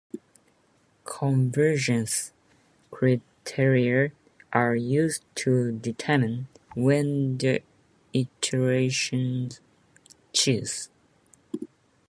[1.05, 2.31] Convergence
[2.89, 4.11] criteria
[4.51, 7.61] are used to determine when the
[8.11, 9.61] iterations
[10.33, 10.89] cease.